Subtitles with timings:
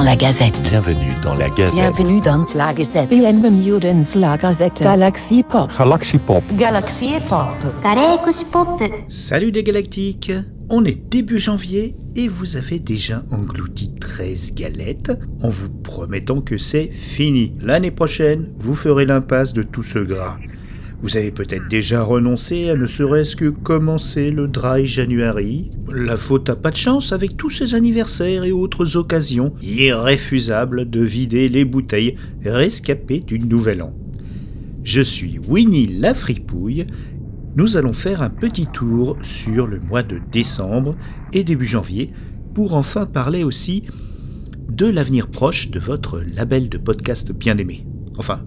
[0.00, 0.54] la Gazette.
[0.62, 1.74] Bienvenue dans la Gazette.
[1.74, 3.10] Bienvenue dans la Gazette.
[3.10, 4.82] Bienvenue dans la Gazette.
[4.82, 5.70] Galaxy Pop.
[5.78, 6.42] Galaxy Pop.
[6.54, 7.48] Galaxy Pop.
[7.84, 8.82] Galaxy Pop.
[9.08, 10.32] Salut les galactiques.
[10.70, 15.12] On est début janvier et vous avez déjà englouti 13 galettes
[15.42, 17.52] en vous promettant que c'est fini.
[17.60, 20.38] L'année prochaine, vous ferez l'impasse de tout ce gras.
[21.02, 25.70] Vous avez peut-être déjà renoncé à ne serait-ce que commencer le dry January.
[25.92, 31.00] La faute à pas de chance avec tous ces anniversaires et autres occasions irréfusables de
[31.00, 33.92] vider les bouteilles rescapées du nouvel an.
[34.84, 36.86] Je suis Winnie la fripouille
[37.54, 40.96] nous allons faire un petit tour sur le mois de décembre
[41.34, 42.10] et début janvier
[42.54, 43.84] pour enfin parler aussi
[44.70, 47.86] de l'avenir proche de votre label de podcast bien aimé.
[48.16, 48.40] Enfin,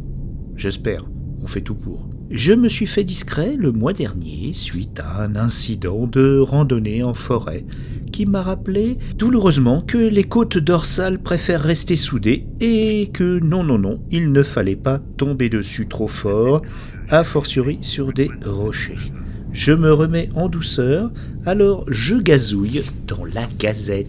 [0.55, 1.05] j'espère,
[1.43, 2.14] on fait tout pour.
[2.31, 7.13] Je me suis fait discret le mois dernier suite à un incident de randonnée en
[7.13, 7.65] forêt
[8.11, 13.77] qui m'a rappelé douloureusement que les côtes dorsales préfèrent rester soudées et que non non
[13.77, 16.61] non, il ne fallait pas tomber dessus trop fort,
[17.09, 19.11] a fortiori sur des rochers.
[19.51, 21.11] Je me remets en douceur,
[21.45, 24.07] alors je gazouille dans la gazette.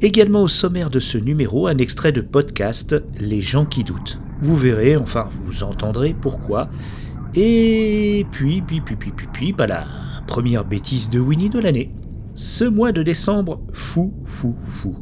[0.00, 4.18] Également au sommaire de ce numéro, un extrait de podcast Les gens qui doutent.
[4.40, 6.68] Vous verrez, enfin vous entendrez pourquoi.
[7.34, 9.86] Et puis, puis, puis, puis, puis, puis, bah la
[10.26, 11.92] première bêtise de Winnie de l'année.
[12.34, 14.94] Ce mois de décembre, fou, fou, fou.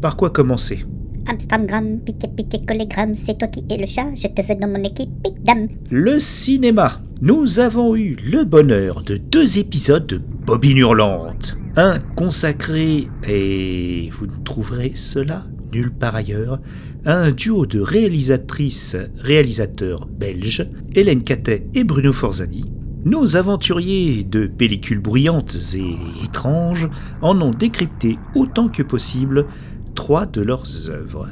[0.00, 0.84] Par quoi commencer?
[1.26, 4.82] Amstramgram, piqué piqué collégramme, c'est toi qui es le chat, je te veux dans mon
[4.82, 5.68] équipe, pique dame.
[5.90, 7.00] Le cinéma.
[7.22, 11.58] Nous avons eu le bonheur de deux épisodes de Bobine Hurlante.
[11.76, 16.60] Un consacré, et vous ne trouverez cela nulle part ailleurs,
[17.04, 22.72] à un duo de réalisatrices-réalisateurs belges, Hélène Catet et Bruno Forzani.
[23.04, 26.88] Nos aventuriers de pellicules bruyantes et étranges
[27.22, 29.46] en ont décrypté autant que possible
[29.94, 31.28] trois de leurs œuvres.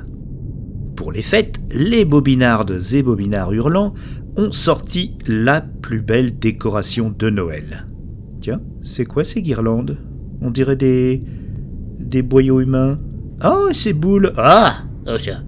[0.96, 3.94] Pour les fêtes, les bobinardes et bobinards hurlants
[4.36, 7.86] ont sorti la plus belle décoration de Noël.
[8.40, 9.98] Tiens, c'est quoi ces guirlandes?
[10.40, 11.20] On dirait des.
[11.98, 12.98] des boyaux humains?
[13.44, 15.44] Oh, ces boules Ah oh, tiens.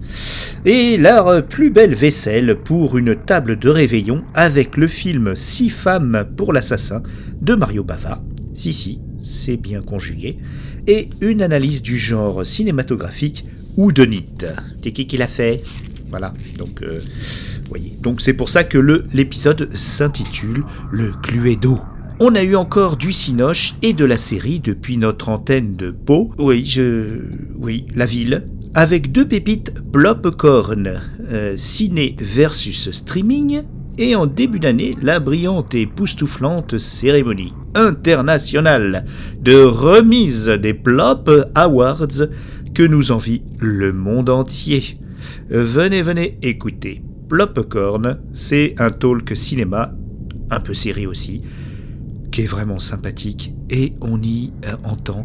[0.63, 6.25] Et leur plus belle vaisselle pour une table de réveillon avec le film Six femmes
[6.37, 7.03] pour l'assassin
[7.41, 8.23] de Mario Bava.
[8.53, 10.37] Si, si, c'est bien conjugué.
[10.87, 14.47] Et une analyse du genre cinématographique ou de Nietzsche.
[14.81, 15.61] C'est qui qui l'a fait
[16.09, 16.99] Voilà, donc, euh,
[17.67, 17.93] voyez.
[18.01, 18.77] Donc c'est pour ça que
[19.13, 21.79] l'épisode s'intitule Le Cluedo.
[22.19, 26.31] On a eu encore du Cinoche et de la série depuis notre antenne de Pau.
[26.37, 27.19] Oui, je.
[27.55, 28.47] Oui, la ville.
[28.73, 33.63] Avec deux pépites Blopcorn, euh, ciné versus streaming,
[33.97, 39.05] et en début d'année, la brillante et poustouflante cérémonie internationale
[39.39, 42.27] de remise des Plop Awards
[42.73, 44.97] que nous envie le monde entier.
[45.49, 47.01] Venez, venez écouter.
[47.27, 49.93] Plopcorn, c'est un talk cinéma,
[50.49, 51.41] un peu série aussi,
[52.31, 55.23] qui est vraiment sympathique et on y euh, entend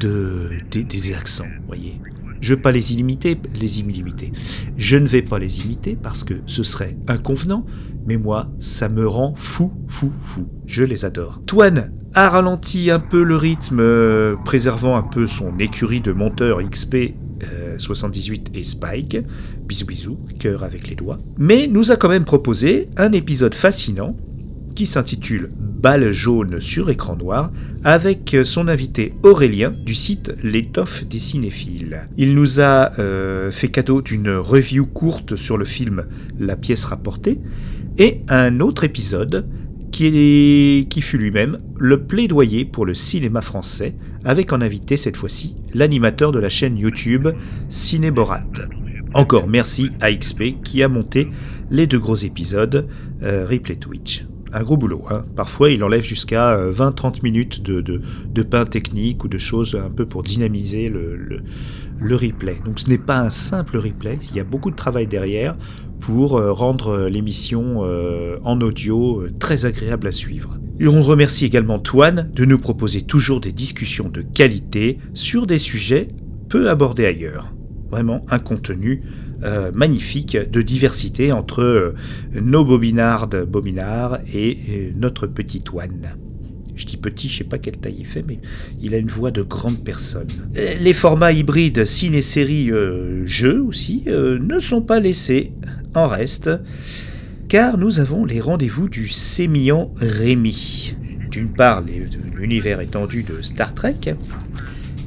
[0.00, 2.00] de, des, accents, voyez.
[2.40, 4.30] Je ne vais pas les imiter, les imiter.
[4.76, 7.66] Je ne vais pas les imiter parce que ce serait inconvenant,
[8.06, 10.48] mais moi, ça me rend fou, fou, fou.
[10.64, 11.40] Je les adore.
[11.46, 16.62] Toine a ralenti un peu le rythme, euh, préservant un peu son écurie de monteur
[16.62, 19.18] XP euh, 78 et Spike.
[19.66, 21.18] Bisous bisous, cœur avec les doigts.
[21.38, 24.16] Mais nous a quand même proposé un épisode fascinant
[24.74, 27.52] qui s'intitule Balle jaune sur écran noir
[27.84, 32.08] avec son invité Aurélien du site L'étoffe des cinéphiles.
[32.16, 36.06] Il nous a euh, fait cadeau d'une review courte sur le film
[36.40, 37.38] La pièce rapportée
[37.96, 39.46] et un autre épisode
[39.92, 46.32] qui fut lui-même le plaidoyer pour le cinéma français avec en invité cette fois-ci l'animateur
[46.32, 47.28] de la chaîne YouTube
[47.68, 48.44] Cinéborat.
[49.14, 51.28] Encore merci à XP qui a monté
[51.70, 52.86] les deux gros épisodes
[53.22, 55.04] euh, replay Twitch un gros boulot.
[55.10, 55.24] Hein.
[55.36, 60.06] Parfois, il enlève jusqu'à 20-30 minutes de, de, pain technique ou de choses un peu
[60.06, 61.42] pour dynamiser le, le,
[62.00, 62.56] le replay.
[62.64, 65.56] Donc ce n'est pas un simple replay, il y a beaucoup de travail derrière
[66.00, 70.58] pour euh, rendre l'émission euh, en audio euh, très agréable à suivre.
[70.80, 75.58] Et on remercie également Toine de nous proposer toujours des discussions de qualité sur des
[75.58, 76.08] sujets
[76.48, 77.52] peu abordés ailleurs.
[77.90, 79.02] Vraiment un contenu
[79.44, 81.94] euh, magnifique de diversité entre euh,
[82.34, 86.16] nos bobinardes bobinards et euh, notre petit Toine.
[86.74, 88.40] Je dis petit, je sais pas quelle taille il fait, mais
[88.82, 90.26] il a une voix de grande personne.
[90.54, 92.70] Les formats hybrides ciné-série
[93.24, 95.52] jeux aussi ne sont pas laissés
[95.96, 96.50] en reste,
[97.48, 100.94] car nous avons les rendez-vous du sémillant Rémi.
[101.30, 101.82] D'une part,
[102.36, 104.14] l'univers étendu de Star Trek.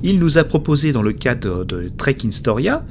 [0.04, 2.86] Il nous a proposé dans le cadre de Trek Storia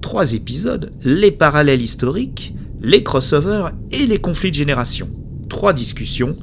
[0.00, 5.08] trois épisodes, les parallèles historiques, les crossovers et les conflits de génération.
[5.48, 6.36] Trois discussions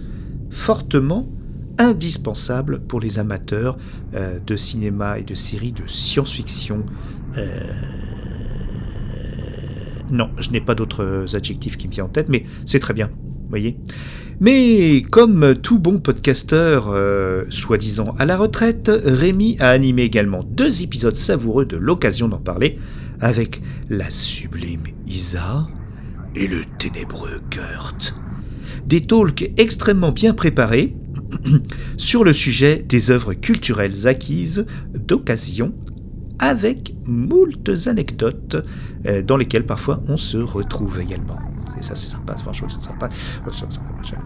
[0.50, 1.29] fortement
[1.77, 3.77] indispensables pour les amateurs
[4.13, 6.85] euh, de cinéma et de séries de science-fiction.
[7.38, 7.59] Euh,
[10.12, 13.09] Non, je n'ai pas d'autres adjectifs qui me viennent en tête, mais c'est très bien,
[13.50, 13.77] voyez.
[14.41, 20.83] Mais comme tout bon podcasteur, euh, soi-disant à la retraite, Rémi a animé également deux
[20.83, 22.77] épisodes savoureux de l'occasion d'en parler
[23.21, 25.67] avec la sublime Isa
[26.35, 28.13] et le ténébreux Kurt.
[28.85, 30.97] Des talks extrêmement bien préparés
[31.97, 35.73] sur le sujet des œuvres culturelles acquises d'occasion
[36.39, 38.57] avec moultes anecdotes
[39.05, 41.39] euh, dans lesquelles parfois on se retrouve également.
[41.80, 43.10] Et ça, c'est sympa, franchement, c'est sympa.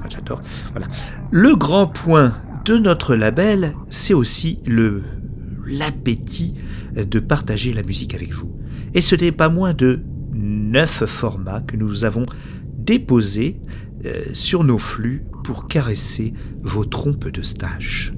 [0.09, 0.41] J'adore.
[0.71, 0.87] Voilà.
[1.31, 2.35] Le grand point
[2.65, 5.03] de notre label, c'est aussi le
[5.65, 6.55] l'appétit
[6.95, 8.51] de partager la musique avec vous.
[8.93, 10.01] Et ce n'est pas moins de
[10.33, 12.25] neuf formats que nous avons
[12.77, 13.59] déposés
[14.05, 18.13] euh, sur nos flux pour caresser vos trompes de stache.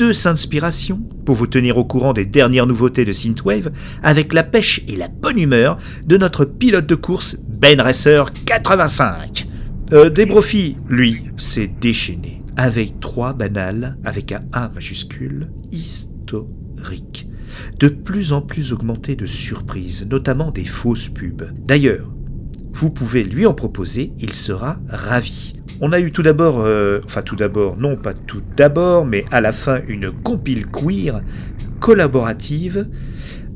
[0.00, 3.70] Deux inspirations pour vous tenir au courant des dernières nouveautés de Synthwave
[4.02, 9.46] avec la pêche et la bonne humeur de notre pilote de course Ben Racer 85.
[9.92, 17.28] Euh, Debrofi, lui, s'est déchaîné avec trois banales avec un A majuscule historique.
[17.78, 21.52] De plus en plus augmenté de surprises, notamment des fausses pubs.
[21.66, 22.10] D'ailleurs,
[22.72, 25.59] vous pouvez lui en proposer, il sera ravi.
[25.82, 29.40] On a eu tout d'abord, euh, enfin tout d'abord, non pas tout d'abord, mais à
[29.40, 31.22] la fin une compile queer
[31.80, 32.86] collaborative,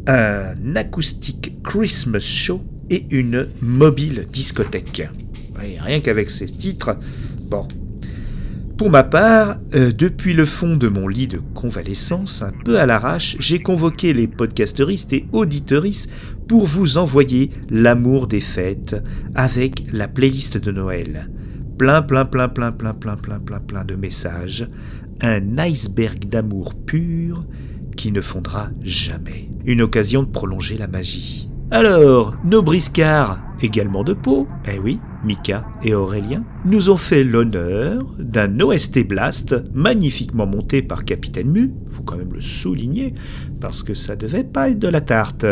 [0.06, 5.08] un acoustique Christmas show et une mobile discothèque.
[5.56, 6.96] Rien qu'avec ces titres,
[7.42, 7.68] bon.
[8.78, 12.86] Pour ma part, euh, depuis le fond de mon lit de convalescence, un peu à
[12.86, 16.10] l'arrache, j'ai convoqué les podcasteristes et auditeuristes
[16.48, 18.96] pour vous envoyer l'amour des fêtes
[19.34, 21.28] avec la playlist de Noël.
[21.78, 24.68] Plein, plein, plein, plein, plein, plein, plein, plein, plein de messages.
[25.20, 27.44] Un iceberg d'amour pur
[27.96, 29.48] qui ne fondra jamais.
[29.64, 31.48] Une occasion de prolonger la magie.
[31.72, 38.04] Alors, nos briscards, également de peau, eh oui, Mika et Aurélien, nous ont fait l'honneur
[38.18, 43.14] d'un OST Blast magnifiquement monté par Capitaine Mu, faut quand même le souligner,
[43.60, 45.46] parce que ça devait pas être de la tarte.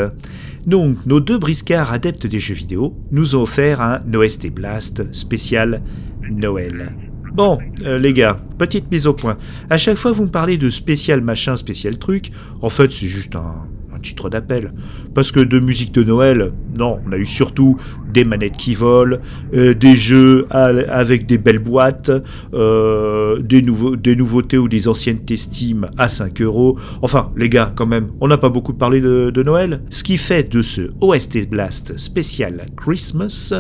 [0.67, 5.83] Donc, nos deux briscards adeptes des jeux vidéo nous ont offert un OST Blast spécial
[6.31, 6.93] Noël.
[7.33, 9.39] Bon, euh, les gars, petite mise au point.
[9.71, 12.31] À chaque fois vous me parlez de spécial machin, spécial truc,
[12.61, 13.69] en fait c'est juste un, un
[14.03, 14.73] titre d'appel.
[15.15, 17.77] Parce que de musique de Noël, non, on a eu surtout
[18.13, 19.19] des manettes qui volent,
[19.55, 22.11] euh, des jeux avec des belles boîtes,
[22.55, 26.79] euh, des, des nouveautés ou des anciennetés Steam à 5 euros.
[27.01, 29.83] Enfin, les gars, quand même, on n'a pas beaucoup parlé de, Noël.
[29.91, 33.53] Ce qui fait de ce OST Blast spécial Christmas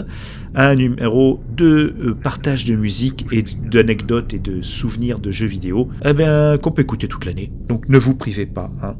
[0.54, 5.88] un numéro de euh, partage de musique et d'anecdotes et de souvenirs de jeux vidéo,
[6.04, 7.50] eh bien, qu'on peut écouter toute l'année.
[7.68, 8.70] Donc ne vous privez pas.
[8.82, 8.94] hein.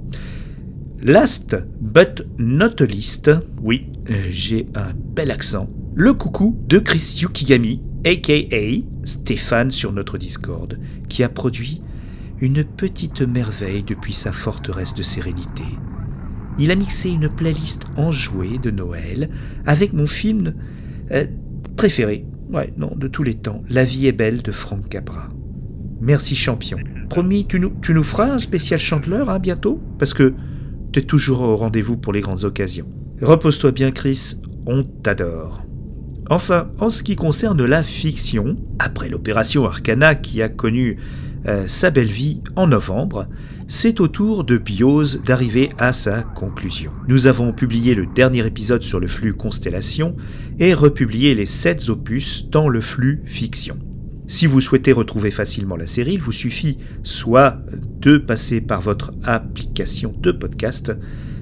[1.05, 3.29] Last but not least,
[3.61, 10.17] oui, euh, j'ai un bel accent, le coucou de Chris Yukigami, aka Stéphane sur notre
[10.17, 11.83] Discord, qui a produit
[12.41, 15.65] une petite merveille depuis sa forteresse de sérénité.
[16.57, 19.29] Il a mixé une playlist enjouée de Noël
[19.67, 20.55] avec mon film
[21.11, 21.27] euh,
[21.77, 25.31] préféré, ouais, non, de tous les temps, La vie est belle de Frank Capra.
[26.01, 26.79] Merci champion.
[27.09, 29.83] Promis, tu nous, tu nous feras un spécial chanteleur hein, bientôt?
[29.99, 30.33] Parce que
[30.93, 32.87] t'es toujours au rendez-vous pour les grandes occasions.
[33.21, 35.63] Repose-toi bien Chris, on t'adore.
[36.31, 40.99] Enfin, en ce qui concerne la fiction, après l'opération Arcana qui a connu
[41.47, 43.27] euh, sa belle vie en novembre,
[43.69, 46.93] c'est au tour de Biose d'arriver à sa conclusion.
[47.09, 50.17] Nous avons publié le dernier épisode sur le flux Constellation
[50.59, 53.79] et republié les 7 opus dans le flux Fiction.
[54.33, 57.59] Si vous souhaitez retrouver facilement la série, il vous suffit soit
[58.01, 60.91] de passer par votre application de podcast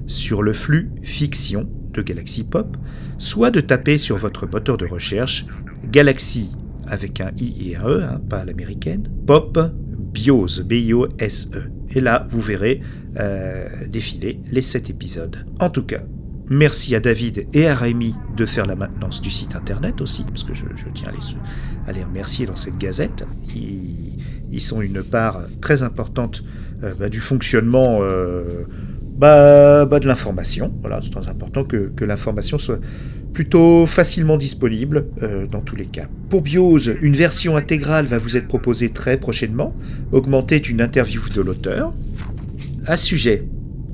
[0.08, 2.76] sur le flux Fiction de Galaxy Pop,
[3.16, 5.46] soit de taper sur votre moteur de recherche
[5.84, 6.50] Galaxy
[6.88, 9.56] avec un I et un E, hein, pas l'américaine, Pop
[10.12, 11.70] Biose, B-I-O-S-E.
[11.90, 12.80] Et là, vous verrez
[13.20, 15.46] euh, défiler les 7 épisodes.
[15.60, 16.02] En tout cas,
[16.50, 20.44] merci à David et à Rémi de faire la maintenance du site internet aussi, parce
[20.44, 21.12] que je, tiens
[21.86, 23.24] à les, remercier dans cette gazette.
[23.54, 26.42] Ils, sont une part très importante
[26.82, 28.64] euh, bah, du fonctionnement euh,
[29.16, 30.72] bah, bah, de l'information.
[30.80, 32.80] Voilà, c'est très important que, l'information soit
[33.32, 36.08] plutôt facilement disponible euh, dans tous les cas.
[36.28, 39.74] Pour Biose, une version intégrale va vous être proposée très prochainement,
[40.10, 41.94] augmentée d'une interview de l'auteur.
[42.86, 43.44] À sujet,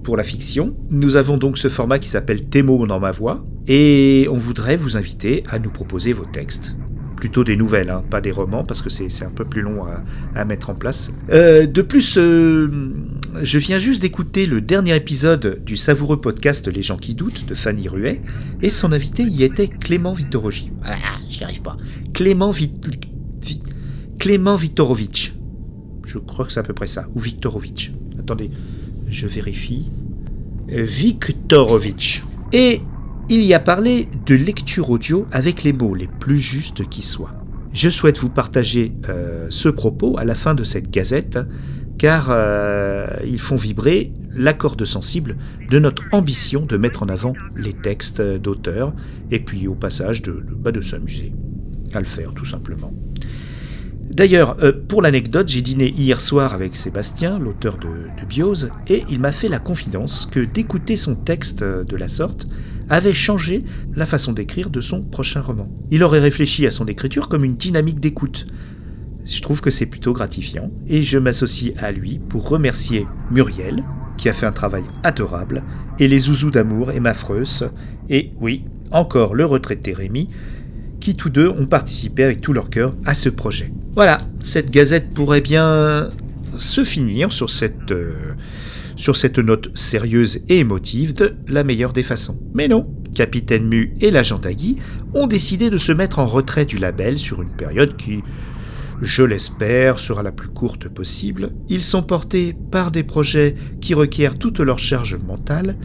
[0.07, 0.73] pour la fiction.
[0.89, 4.97] Nous avons donc ce format qui s'appelle Témo dans ma voix, et on voudrait vous
[4.97, 6.77] inviter à nous proposer vos textes.
[7.17, 9.85] Plutôt des nouvelles, hein, pas des romans, parce que c'est un peu plus long
[10.37, 11.11] à, mettre en place.
[11.31, 12.71] Euh, de plus, euh,
[13.43, 17.55] je viens juste d'écouter le dernier épisode du savoureux podcast Les gens qui doutent de
[17.57, 18.23] Fanny Ruet,
[18.63, 20.71] et son invité y était Clément Vitorogi.
[20.85, 21.77] Ah, j'y arrive pas.
[22.15, 22.73] Clément Vit...
[23.43, 23.63] Vi-
[24.21, 25.35] Clément Vitorovitch.
[26.07, 27.09] Je crois que c'est à peu près ça.
[27.17, 27.91] Ou Viktorovitch.
[28.21, 28.51] Attendez,
[29.09, 29.91] je vérifie.
[30.73, 32.25] Euh, Viktorovitch.
[32.53, 32.81] Et
[33.29, 37.35] il y a parlé de lecture audio avec les mots les plus justes qui soient.
[37.73, 41.39] Je souhaite vous partager euh, ce propos à la fin de cette gazette,
[41.99, 45.37] car euh, ils font vibrer la corde sensible
[45.71, 48.95] de notre ambition de mettre en avant les textes d'auteurs,
[49.31, 51.33] et puis au passage de, de, bah, de s'amuser
[51.95, 52.93] à le faire tout simplement.
[54.17, 59.05] D'ailleurs, euh, pour l'anecdote, j'ai dîné hier soir avec Sébastien, l'auteur de, de Biose, et
[59.11, 62.49] il m'a fait la confidence que d'écouter son texte euh, de la sorte
[62.89, 63.63] avait changé
[63.95, 65.67] la façon d'écrire de son prochain roman.
[65.91, 68.47] Il aurait réfléchi à son écriture comme une dynamique d'écoute.
[69.27, 73.85] Je trouve que c'est plutôt gratifiant, et je m'associe à lui pour remercier Muriel,
[74.17, 75.63] qui a fait un travail adorable,
[75.99, 77.71] et les zouzous d'amour et Mafreuse,
[78.09, 80.31] et oui, encore le retraité Rémi,
[81.15, 83.73] tous deux ont participé avec tout leur cœur à ce projet.
[83.95, 86.11] Voilà, cette gazette pourrait bien
[86.57, 92.39] se finir sur cette, euh, note sérieuse et émotive de la meilleure des façons.
[92.55, 94.77] Mais non, Capitaine Mu et l'agent Agui
[95.15, 98.23] ont décidé de se mettre en retrait du label sur une période qui,
[99.01, 101.53] je l'espère, sera la plus courte possible.
[101.69, 105.77] Ils sont portés par des projets qui requièrent toute leur charge mentale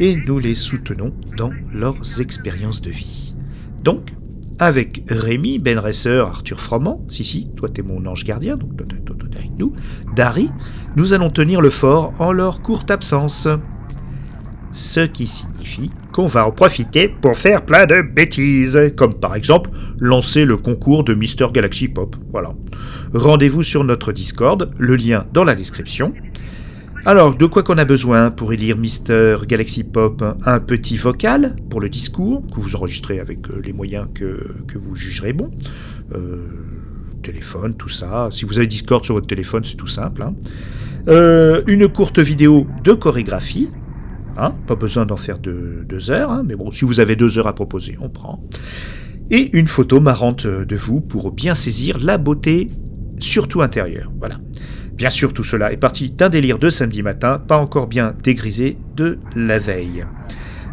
[0.00, 3.34] et nous les soutenons dans leurs expériences de vie.
[3.84, 4.12] Donc,
[4.58, 8.86] avec Rémi, Ben Resser, Arthur Froment, si si, toi t'es mon ange gardien, donc toi,
[9.30, 9.72] t'es avec nous,
[10.14, 10.50] Dari,
[10.96, 13.48] nous allons tenir le fort en leur courte absence.
[14.74, 19.70] Ce qui signifie qu'on va en profiter pour faire plein de bêtises, comme par exemple
[19.98, 22.16] lancer le concours de Mister Galaxy Pop.
[22.30, 22.54] Voilà.
[23.12, 26.14] Rendez-vous sur notre Discord, le lien dans la description.
[27.04, 30.22] Alors, de quoi qu'on a besoin pour élire Mister Galaxy Pop?
[30.46, 34.78] Un petit vocal pour le discours, que vous enregistrez avec euh, les moyens que, que
[34.78, 35.50] vous jugerez bon.
[36.14, 36.42] Euh,
[37.24, 38.28] téléphone, tout ça.
[38.30, 40.22] Si vous avez Discord sur votre téléphone, c'est tout simple.
[40.22, 40.34] hein.
[41.08, 43.68] Euh, une courte vidéo de chorégraphie.
[44.38, 47.36] Hein, pas besoin d'en faire de, deux heures, hein, mais bon, si vous avez deux
[47.36, 48.40] heures à proposer, on prend.
[49.28, 52.70] Et une photo marrante de vous pour bien saisir la beauté,
[53.18, 54.12] surtout intérieure.
[54.20, 54.36] Voilà.
[54.94, 58.76] Bien sûr, tout cela est parti d'un délire de samedi matin, pas encore bien dégrisé
[58.96, 60.04] de la veille.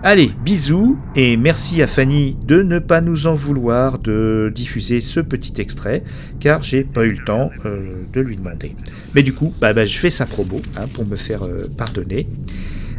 [0.02, 5.20] Allez, bisous et merci à Fanny de ne pas nous en vouloir de diffuser ce
[5.20, 6.04] petit extrait,
[6.40, 8.78] car j'ai pas eu le temps euh, de lui demander.
[9.14, 12.28] Mais du coup, bah, bah, je fais sa promo hein, pour me faire euh, pardonner.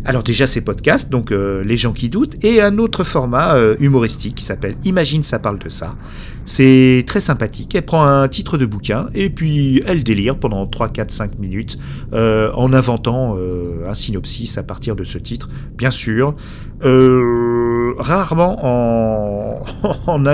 [0.05, 3.77] Alors déjà ces podcasts, donc euh, Les gens qui doutent, et un autre format euh,
[3.81, 5.97] humoristique qui s'appelle Imagine ça parle de ça.
[6.47, 10.89] C'est très sympathique, elle prend un titre de bouquin et puis elle délire pendant 3,
[10.89, 11.79] 4, 5 minutes
[12.13, 16.35] euh, en inventant euh, un synopsis à partir de ce titre, bien sûr.
[16.83, 18.59] Rarement
[20.07, 20.25] en,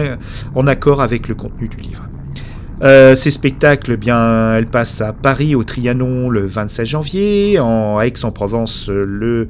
[0.54, 2.08] en accord avec le contenu du livre.
[2.82, 8.00] Euh, ces spectacles, eh bien, elles passent à Paris au Trianon le 27 janvier, en,
[8.00, 9.48] Aix-en-Provence le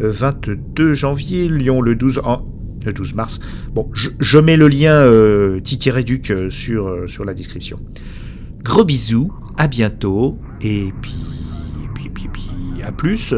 [0.00, 2.46] euh, 22 janvier, Lyon le 12, en-
[2.84, 3.40] le 12 mars.
[3.72, 7.80] Bon, je, mets le lien euh, Tiki Réduc euh, sur, euh, sur la description.
[8.62, 11.14] Gros bisous, à bientôt, et puis,
[11.94, 13.34] puis, puis, puis à plus.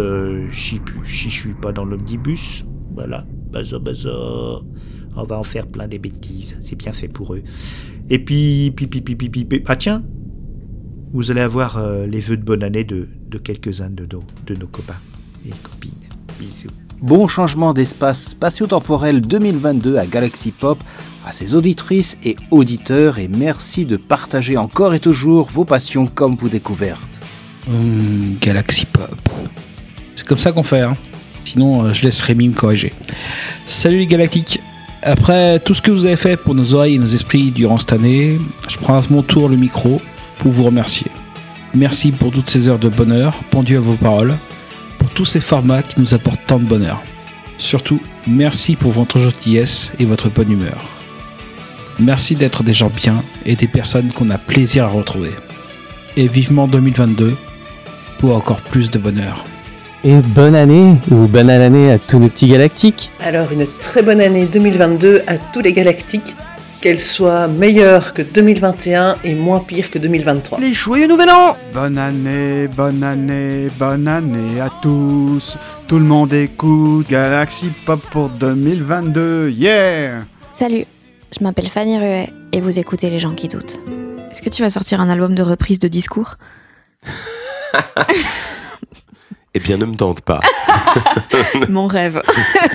[0.53, 4.11] si, si je suis pas dans l'omnibus, voilà, baza baza.
[5.17, 7.43] On va en faire plein des bêtises, c'est bien fait pour eux.
[8.09, 10.03] Et puis, puis, puis, puis, puis, puis, puis- ah tiens,
[11.13, 14.55] vous allez avoir euh, les vœux de bonne année de, de quelques-uns de nos, de
[14.55, 14.95] nos copains
[15.47, 15.91] et copines.
[16.39, 16.69] Bisous.
[17.03, 20.79] Bon changement d'espace spatio-temporel 2022 à Galaxy Pop,
[21.27, 26.37] à ses auditrices et auditeurs, et merci de partager encore et toujours vos passions comme
[26.37, 27.21] vos découvertes.
[27.69, 29.17] Hum, Galaxy Pop.
[30.15, 30.81] C'est comme ça qu'on fait.
[30.83, 30.97] hein.
[31.45, 32.93] Sinon, euh, je laisse Rémi me corriger.
[33.67, 34.61] Salut les galactiques.
[35.03, 37.95] Après tout ce que vous avez fait pour nos oreilles et nos esprits durant cette
[37.95, 38.39] année,
[38.69, 40.01] je prends à mon tour le micro
[40.39, 41.07] pour vous remercier.
[41.75, 44.37] Merci pour toutes ces heures de bonheur pendues à vos paroles,
[44.99, 47.01] pour tous ces formats qui nous apportent tant de bonheur.
[47.57, 50.85] Surtout, merci pour votre gentillesse et votre bonne humeur.
[51.99, 55.33] Merci d'être des gens bien et des personnes qu'on a plaisir à retrouver.
[56.17, 57.37] Et vivement 2022
[58.19, 59.45] pour encore plus de bonheur.
[60.03, 63.11] Et bonne année ou bonne année à tous nos petits galactiques.
[63.21, 66.35] Alors une très bonne année 2022 à tous les galactiques
[66.81, 70.59] qu'elle soit meilleure que 2021 et moins pire que 2023.
[70.59, 75.59] Les joyeux nouvel an Bonne année, bonne année, bonne année à tous.
[75.87, 79.51] Tout le monde écoute Galaxy Pop pour 2022.
[79.51, 80.87] Yeah Salut,
[81.39, 83.79] je m'appelle Fanny Ruet et vous écoutez Les gens qui doutent.
[84.31, 86.37] Est-ce que tu vas sortir un album de reprise de discours?
[89.55, 90.41] Eh bien, ne me tente pas.
[91.69, 92.23] Mon rêve.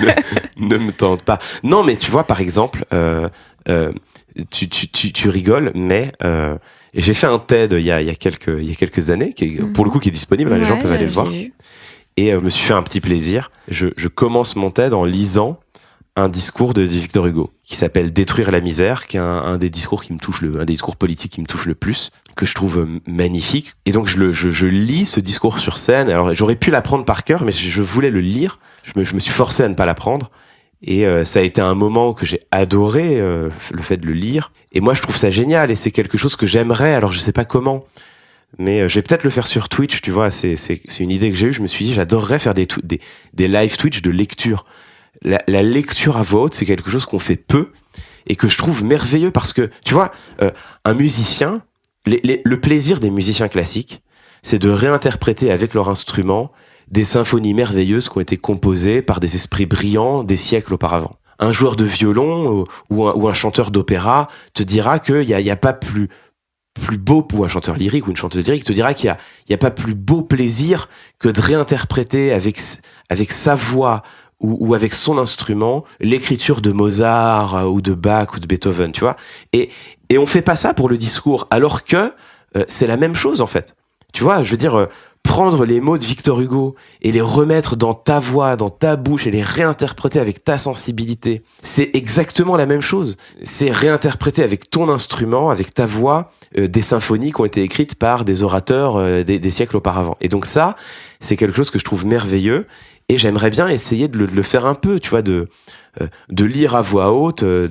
[0.58, 1.38] ne, ne me tente pas.
[1.62, 3.28] Non, mais tu vois, par exemple, euh,
[3.68, 3.92] euh,
[4.50, 6.56] tu, tu, tu, tu rigoles, mais euh,
[6.94, 9.08] j'ai fait un TED il y a, il y a, quelques, il y a quelques
[9.10, 11.12] années, qui est, pour le coup qui est disponible, hein, les gens peuvent aller le
[11.12, 11.26] voir.
[11.26, 11.54] vu.
[12.18, 13.50] Et euh, me suis fait un petit plaisir.
[13.68, 15.58] Je, je commence mon TED en lisant
[16.16, 20.02] un discours de Victor Hugo qui s'appelle Détruire la misère, qui est un, des discours
[20.02, 22.54] qui me touche le, un des discours politiques qui me touche le plus, que je
[22.54, 23.74] trouve euh, magnifique.
[23.84, 26.08] Et donc je, le, je, je lis ce discours sur scène.
[26.08, 28.58] Alors j'aurais pu l'apprendre par cœur, mais je, voulais le lire.
[28.82, 30.30] Je me, je me suis forcé à ne pas l'apprendre.
[30.82, 34.12] Et euh, ça a été un moment que j'ai adoré, euh, le fait de le
[34.12, 34.52] lire.
[34.72, 35.70] Et moi, je trouve ça génial.
[35.70, 36.94] Et c'est quelque chose que j'aimerais.
[36.94, 37.84] Alors, je sais pas comment.
[38.58, 40.30] Mais euh, je vais peut-être le faire sur Twitch, tu vois.
[40.30, 40.54] C'est,
[41.00, 41.52] une idée que j'ai eue.
[41.52, 43.00] Je me suis dit, j'adorerais faire des, des,
[43.32, 44.64] des live Twitch de lecture.
[45.22, 47.72] La, lecture à voix haute, c'est quelque chose qu'on fait peu
[48.26, 50.10] et que je trouve merveilleux parce que, tu vois,
[50.42, 50.50] euh,
[50.84, 51.62] un musicien,
[52.06, 54.02] le plaisir des musiciens classiques,
[54.42, 56.52] c'est de réinterpréter avec leur instrument
[56.88, 61.16] des symphonies merveilleuses qui ont été composées par des esprits brillants des siècles auparavant.
[61.38, 65.56] Un joueur de violon ou- un, chanteur d'opéra te dira qu'il n'y a, y a
[65.56, 66.08] pas plus
[66.74, 69.16] plus beau ou un chanteur lyrique ou une chanteuse lyrique te dira qu'il y a,
[69.48, 72.60] y a pas plus beau plaisir que de réinterpréter avec
[73.08, 74.02] avec sa voix
[74.40, 78.92] ou, ou avec son instrument l'écriture de Mozart euh, ou de Bach ou de Beethoven,
[78.92, 79.16] tu vois.
[79.52, 79.70] Et
[80.08, 82.12] et on fait pas ça pour le discours alors que
[82.56, 83.74] euh, c'est la même chose en fait.
[84.12, 84.86] Tu vois, je veux dire euh,
[85.26, 89.26] prendre les mots de Victor Hugo et les remettre dans ta voix, dans ta bouche
[89.26, 93.16] et les réinterpréter avec ta sensibilité, c'est exactement la même chose.
[93.42, 97.96] C'est réinterpréter avec ton instrument, avec ta voix, euh, des symphonies qui ont été écrites
[97.96, 100.16] par des orateurs euh, des, des siècles auparavant.
[100.20, 100.76] Et donc ça,
[101.20, 102.66] c'est quelque chose que je trouve merveilleux
[103.08, 105.48] et j'aimerais bien essayer de le, de le faire un peu, tu vois, de,
[106.00, 107.42] euh, de lire à voix haute.
[107.42, 107.68] euh,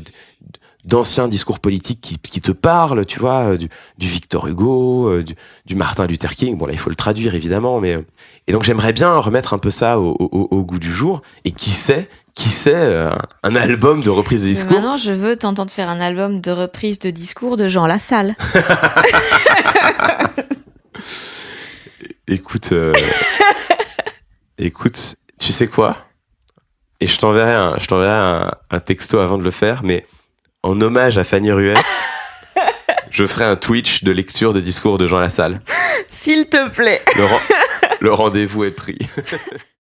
[0.86, 5.34] d'anciens discours politiques qui, qui te parlent, tu vois, euh, du, du Victor Hugo, du,
[5.66, 6.60] du Martin Luther King.
[6.60, 7.98] Bon là, il faut le traduire évidemment, mais
[8.46, 11.24] et donc j'aimerais bien remettre un peu ça au, au- au goût du jour.
[11.44, 13.10] Et qui sait, qui sait,
[13.42, 14.74] un album de reprise de Mais discours?
[14.74, 18.36] Maintenant, je veux t'entendre faire un album de reprise de discours de Jean Lassalle.
[22.28, 22.92] Écoute, euh,
[24.58, 25.96] écoute, tu sais quoi?
[27.00, 30.08] Et je t'enverrai un, je t'enverrai un, un texto avant de le faire, mais
[30.64, 31.76] en hommage à Fanny Ruet,
[33.12, 35.62] je ferai un Twitch de lecture de discours de Jean Lassalle.
[36.08, 37.04] S'il te plaît.
[38.00, 38.98] Le rendez-vous est pris.